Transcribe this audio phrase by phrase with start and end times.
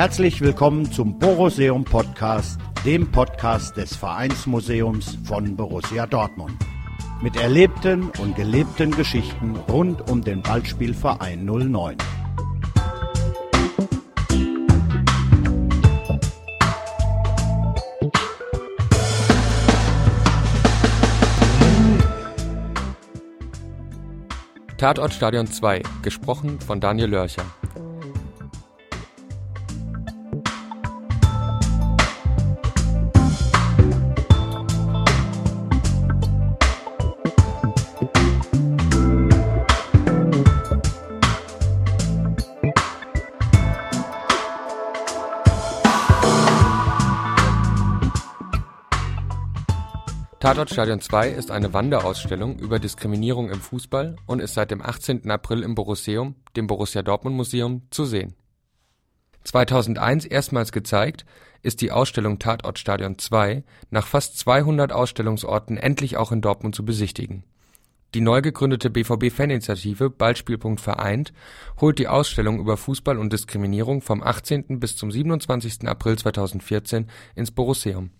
[0.00, 6.56] Herzlich willkommen zum Boruseum Podcast, dem Podcast des Vereinsmuseums von Borussia Dortmund.
[7.20, 11.98] Mit erlebten und gelebten Geschichten rund um den Ballspielverein 09.
[24.78, 27.44] Tatort Stadion 2, gesprochen von Daniel Lörcher.
[50.50, 55.30] Tatort Stadion 2 ist eine Wanderausstellung über Diskriminierung im Fußball und ist seit dem 18.
[55.30, 58.34] April im Borusseum, dem Borussia Dortmund Museum, zu sehen.
[59.44, 61.24] 2001 erstmals gezeigt,
[61.62, 66.84] ist die Ausstellung Tatort Stadion 2 nach fast 200 Ausstellungsorten endlich auch in Dortmund zu
[66.84, 67.44] besichtigen.
[68.14, 71.32] Die neu gegründete BVB-Faninitiative Ballspielpunkt vereint
[71.80, 74.80] holt die Ausstellung über Fußball und Diskriminierung vom 18.
[74.80, 75.86] bis zum 27.
[75.86, 77.06] April 2014
[77.36, 78.10] ins Borusseum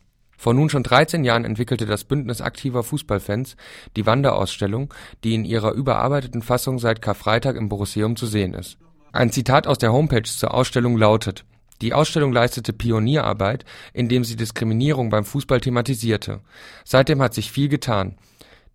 [0.40, 3.56] vor nun schon 13 Jahren entwickelte das Bündnis aktiver Fußballfans
[3.94, 8.78] die Wanderausstellung, die in ihrer überarbeiteten Fassung seit Karfreitag im Borusseum zu sehen ist.
[9.12, 11.44] Ein Zitat aus der Homepage zur Ausstellung lautet:
[11.82, 16.40] „Die Ausstellung leistete Pionierarbeit, indem sie Diskriminierung beim Fußball thematisierte.
[16.86, 18.16] Seitdem hat sich viel getan.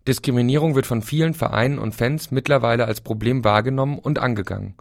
[0.06, 4.76] Diskriminierung wird von vielen Vereinen und Fans mittlerweile als Problem wahrgenommen und angegangen.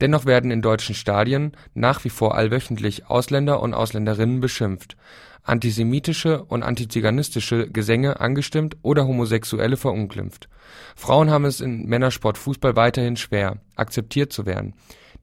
[0.00, 4.96] Dennoch werden in deutschen Stadien nach wie vor allwöchentlich Ausländer und Ausländerinnen beschimpft
[5.48, 10.48] antisemitische und antiziganistische Gesänge angestimmt oder Homosexuelle verunglimpft.
[10.94, 14.74] Frauen haben es im Männersport Fußball weiterhin schwer, akzeptiert zu werden.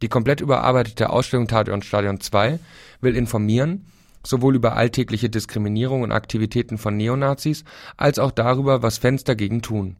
[0.01, 2.59] Die komplett überarbeitete Ausstellung Tatort Stadion 2
[3.01, 3.85] will informieren,
[4.23, 7.63] sowohl über alltägliche Diskriminierung und Aktivitäten von Neonazis,
[7.95, 9.95] als auch darüber, was Fans dagegen tun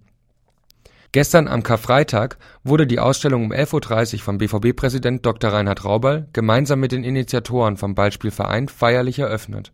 [1.16, 5.54] Gestern am Karfreitag wurde die Ausstellung um 11:30 Uhr vom BVB-Präsident Dr.
[5.54, 9.72] Reinhard Raubal gemeinsam mit den Initiatoren vom Ballspielverein feierlich eröffnet.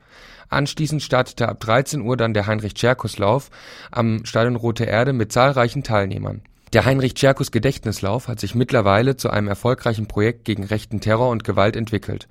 [0.50, 3.50] Anschließend startete ab 13 Uhr dann der Heinrich-Tscherkus-Lauf
[3.90, 6.44] am Stadion Rote Erde mit zahlreichen Teilnehmern.
[6.74, 12.28] Der Heinrich-Tscherkus-Gedächtnislauf hat sich mittlerweile zu einem erfolgreichen Projekt gegen rechten Terror und Gewalt entwickelt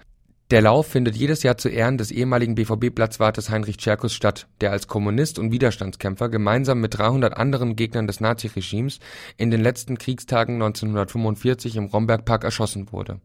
[0.50, 4.88] der Lauf findet jedes Jahr zu Ehren des ehemaligen BVB-Platzwartes Heinrich Tscherkus statt, der als
[4.88, 8.98] Kommunist und Widerstandskämpfer gemeinsam mit 300 anderen Gegnern des Naziregimes
[9.36, 13.20] in den letzten Kriegstagen 1945 im Rombergpark erschossen wurde.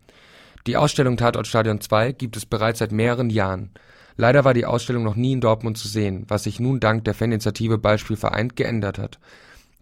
[0.68, 3.72] Die Ausstellung Tatort Stadion 2 gibt es bereits seit mehreren Jahren.
[4.18, 7.16] Leider war die Ausstellung noch nie in Dortmund zu sehen, was sich nun dank der
[7.16, 9.20] Faninitiative Beispiel vereint geändert hat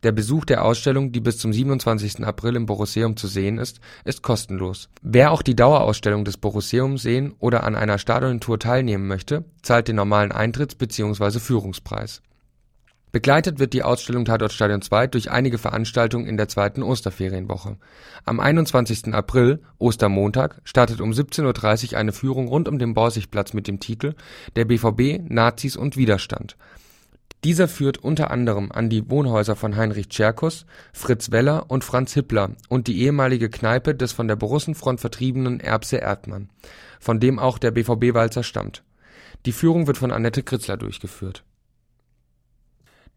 [0.03, 2.23] der Besuch der Ausstellung, die bis zum 27.
[2.25, 4.89] April im Borusseum zu sehen ist, ist kostenlos.
[5.01, 9.95] Wer auch die Dauerausstellung des Borusseum sehen oder an einer Stadiontour teilnehmen möchte, zahlt den
[9.95, 11.39] normalen Eintritts bzw.
[11.39, 12.21] Führungspreis.
[13.13, 17.77] Begleitet wird die Ausstellung Tatort Stadion 2 durch einige Veranstaltungen in der zweiten Osterferienwoche.
[18.25, 19.13] Am 21.
[19.13, 24.15] April, Ostermontag, startet um 17:30 Uhr eine Führung rund um den Borsigplatz mit dem Titel
[24.55, 26.57] Der BVB, Nazis und Widerstand
[27.43, 32.51] dieser führt unter anderem an die Wohnhäuser von Heinrich Tscherkus, Fritz Weller und Franz Hippler
[32.69, 36.49] und die ehemalige Kneipe des von der Borussenfront vertriebenen Erbse Erdmann,
[36.99, 38.83] von dem auch der BVB-Walzer stammt.
[39.45, 41.43] Die Führung wird von Annette Kritzler durchgeführt.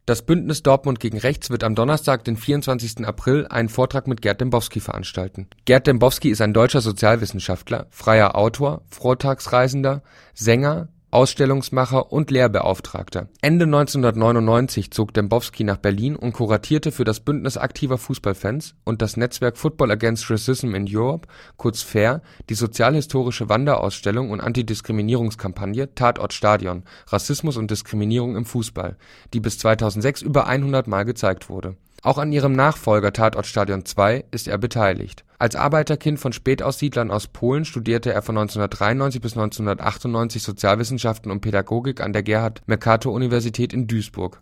[0.07, 3.05] Das Bündnis Dortmund gegen Rechts wird am Donnerstag, den 24.
[3.05, 5.49] April, einen Vortrag mit Gerd Dembowski veranstalten.
[5.65, 13.31] Gerd Dembowski ist ein deutscher Sozialwissenschaftler, freier Autor, Vortagsreisender, Sänger Ausstellungsmacher und Lehrbeauftragter.
[13.41, 19.17] Ende 1999 zog Dembowski nach Berlin und kuratierte für das Bündnis aktiver Fußballfans und das
[19.17, 26.83] Netzwerk Football Against Racism in Europe kurz FAIR die sozialhistorische Wanderausstellung und Antidiskriminierungskampagne Tatort Stadion–
[27.07, 28.99] Rassismus und Diskriminierung im Fußball,
[29.33, 34.25] die bis 2006 über 100 Mal gezeigt wurde auch an ihrem Nachfolger Tatort Stadion 2
[34.31, 35.25] ist er beteiligt.
[35.39, 42.01] Als Arbeiterkind von Spätaussiedlern aus Polen studierte er von 1993 bis 1998 Sozialwissenschaften und Pädagogik
[42.01, 44.41] an der Gerhard-Mercator-Universität in Duisburg.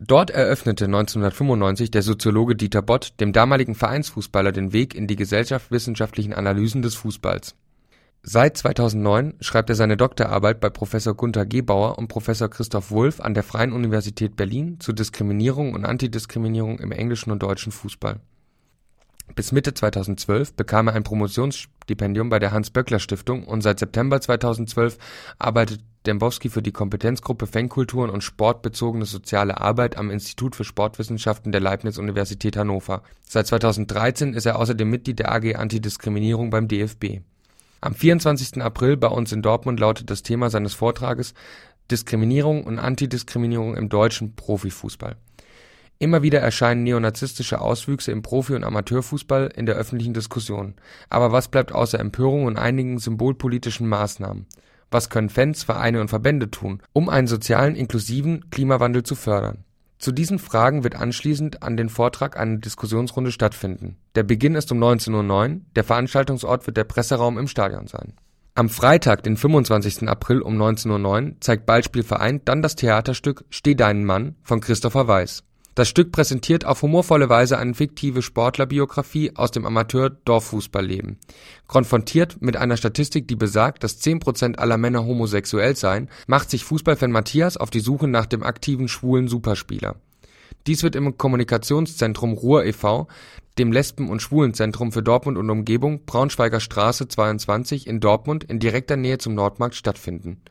[0.00, 6.34] Dort eröffnete 1995 der Soziologe Dieter Bott dem damaligen Vereinsfußballer den Weg in die gesellschaftswissenschaftlichen
[6.34, 7.56] Analysen des Fußballs
[8.22, 13.32] Seit 2009 schreibt er seine Doktorarbeit bei Professor Gunter Gebauer und Professor Christoph Wulff an
[13.32, 18.20] der Freien Universität Berlin zu Diskriminierung und Antidiskriminierung im englischen und deutschen Fußball.
[19.34, 24.98] Bis Mitte 2012 bekam er ein Promotionsstipendium bei der Hans-Böckler-Stiftung und seit September 2012
[25.38, 31.60] arbeitet Dembowski für die Kompetenzgruppe Fankulturen und sportbezogene soziale Arbeit am Institut für Sportwissenschaften der
[31.60, 33.02] Leibniz-Universität Hannover.
[33.26, 37.20] Seit 2013 ist er außerdem Mitglied der AG Antidiskriminierung beim DFB
[37.80, 38.60] Am 24.
[38.60, 41.32] April bei uns in Dortmund lautet das Thema seines Vortrages
[41.90, 45.16] Diskriminierung und Antidiskriminierung im deutschen Profifußball.
[46.00, 50.74] Immer wieder erscheinen neonazistische Auswüchse im Profi und Amateurfußball in der öffentlichen Diskussion.
[51.08, 54.46] Aber was bleibt außer Empörung und einigen symbolpolitischen Maßnahmen?
[54.90, 59.64] Was können Fans, Vereine und Verbände tun, um einen sozialen, inklusiven Klimawandel zu fördern?
[59.98, 63.96] Zu diesen Fragen wird anschließend an den Vortrag eine Diskussionsrunde stattfinden.
[64.14, 68.14] Der Beginn ist um 19:09 Uhr, der Veranstaltungsort wird der Presseraum im Stadion sein.
[68.54, 70.08] Am Freitag, den 25.
[70.08, 75.08] April um 19:09 Uhr zeigt Ballspiel Vereint dann das Theaterstück Steh deinen Mann von Christopher
[75.08, 75.44] Weiß
[75.78, 81.18] das Stück präsentiert auf humorvolle Weise eine fiktive Sportlerbiografie aus dem Amateur-Dorffußballleben.
[81.68, 86.64] Konfrontiert mit einer Statistik, die besagt, dass 10 Prozent aller Männer homosexuell seien, macht sich
[86.64, 89.94] Fußballfan Matthias auf die Suche nach dem aktiven schwulen Superspieler.
[90.66, 93.06] Dies wird im Kommunikationszentrum Ruhr e.V.,
[93.58, 98.96] dem Lesben und Schwulenzentrum für Dortmund und Umgebung Braunschweiger Straße 22 in Dortmund in direkter
[98.96, 100.42] Nähe zum Nordmarkt stattfinden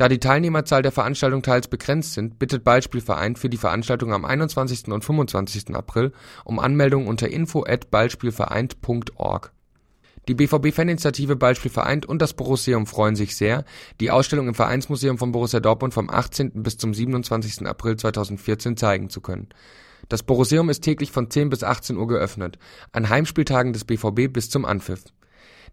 [0.00, 4.88] da die Teilnehmerzahl der Veranstaltung teils begrenzt sind, bittet Ballspielverein für die Veranstaltung am 21.
[4.88, 5.76] und 25.
[5.76, 6.12] April
[6.46, 9.52] um Anmeldung unter info@ballspielvereint.org.
[10.26, 13.66] Die BVB-Faninitiative Ballspiel vereint und das Borusseum freuen sich sehr,
[14.00, 16.62] die Ausstellung im Vereinsmuseum von Borussia Dortmund vom 18.
[16.62, 17.66] bis zum 27.
[17.66, 19.50] April 2014 zeigen zu können.
[20.08, 22.58] Das Borusseum ist täglich von 10 bis 18 Uhr geöffnet,
[22.92, 25.04] an Heimspieltagen des BVB bis zum Anpfiff.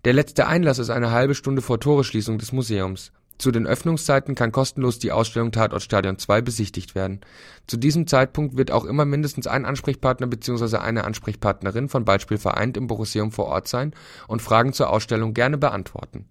[0.03, 3.13] Der letzte Einlass ist eine halbe Stunde vor Toreschließung des Museums.
[3.37, 7.21] Zu den Öffnungszeiten kann kostenlos die Ausstellung Tatort Stadion 2 besichtigt werden.
[7.67, 10.77] Zu diesem Zeitpunkt wird auch immer mindestens ein Ansprechpartner bzw.
[10.77, 13.93] eine Ansprechpartnerin von Beispiel vereint im Borusseum vor Ort sein
[14.27, 16.25] und Fragen zur Ausstellung gerne beantworten.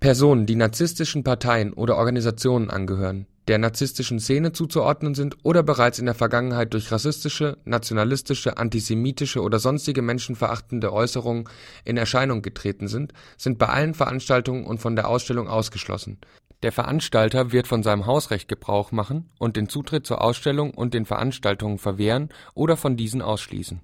[0.00, 6.04] Personen, die narzisstischen Parteien oder Organisationen angehören der narzisstischen Szene zuzuordnen sind oder bereits in
[6.04, 11.48] der Vergangenheit durch rassistische, nationalistische, antisemitische oder sonstige menschenverachtende Äußerungen
[11.84, 16.18] in Erscheinung getreten sind, sind bei allen Veranstaltungen und von der Ausstellung ausgeschlossen.
[16.62, 21.06] Der Veranstalter wird von seinem Hausrecht Gebrauch machen und den Zutritt zur Ausstellung und den
[21.06, 23.80] Veranstaltungen verwehren oder von diesen ausschließen